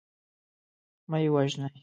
[1.09, 1.71] مه یې وژنی.